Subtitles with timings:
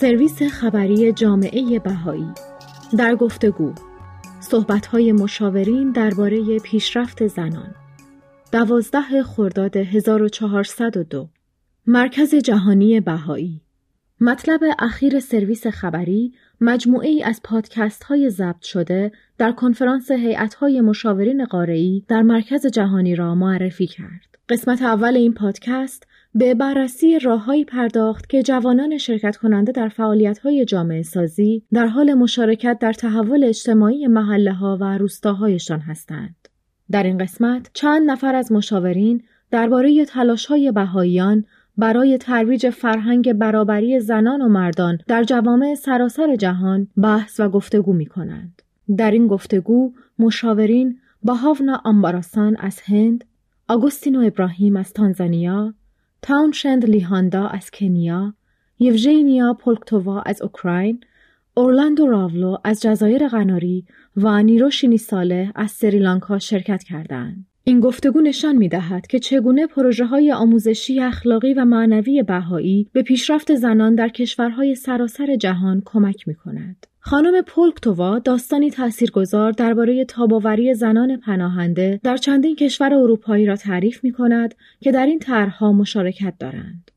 [0.00, 2.32] سرویس خبری جامعه بهایی.
[2.98, 3.72] در گفتگو
[4.40, 7.74] صحبت‌های مشاورین درباره پیشرفت زنان.
[8.52, 11.28] دوازده خرداد 1402
[11.86, 13.60] مرکز جهانی بهایی.
[14.20, 20.80] مطلب اخیر سرویس خبری مجموعه ای از پادکست های ضبط شده در کنفرانس هیئت های
[20.80, 24.38] مشاورین قاره‌ای در مرکز جهانی را معرفی کرد.
[24.48, 26.06] قسمت اول این پادکست
[26.38, 32.14] به بررسی راههایی پرداخت که جوانان شرکت کننده در فعالیت های جامعه سازی در حال
[32.14, 36.48] مشارکت در تحول اجتماعی محله ها و روستاهایشان هستند.
[36.90, 41.44] در این قسمت چند نفر از مشاورین درباره تلاش های بهاییان
[41.76, 48.06] برای ترویج فرهنگ برابری زنان و مردان در جوامع سراسر جهان بحث و گفتگو می
[48.06, 48.62] کنند.
[48.96, 53.24] در این گفتگو مشاورین باهاونا آمباراسان از هند،
[53.68, 55.74] آگوستینو ابراهیم از تانزانیا،
[56.22, 58.34] تاونشند لیهاندا از کنیا،
[58.78, 61.00] یوژینیا پولکتووا از اوکراین،
[61.58, 63.84] اورلاندو راولو از جزایر قناری
[64.16, 67.46] و نیروشینی ساله از سریلانکا شرکت کردند.
[67.64, 73.02] این گفتگو نشان می دهد که چگونه پروژه های آموزشی اخلاقی و معنوی بهایی به
[73.02, 76.86] پیشرفت زنان در کشورهای سراسر جهان کمک می کند.
[77.00, 84.12] خانم پولکتووا داستانی تاثیرگذار درباره تاباوری زنان پناهنده در چندین کشور اروپایی را تعریف می
[84.12, 86.90] کند که در این طرحها مشارکت دارند.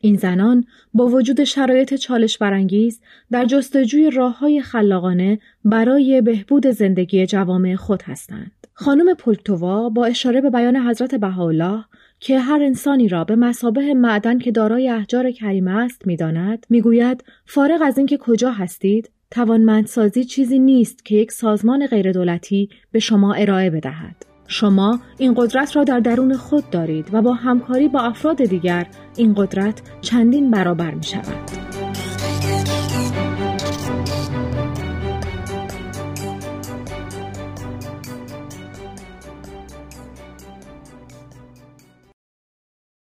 [0.00, 7.26] این زنان با وجود شرایط چالش برانگیز در جستجوی راه های خلاقانه برای بهبود زندگی
[7.26, 8.52] جوامع خود هستند.
[8.74, 11.84] خانم پولکتووا با اشاره به بیان حضرت بهاءالله
[12.20, 17.82] که هر انسانی را به مسابه معدن که دارای احجار کریمه است می‌داند می‌گوید فارغ
[17.82, 24.35] از اینکه کجا هستید توانمندسازی چیزی نیست که یک سازمان غیردولتی به شما ارائه بدهد
[24.46, 29.34] شما این قدرت را در درون خود دارید و با همکاری با افراد دیگر این
[29.34, 31.85] قدرت چندین برابر می شود.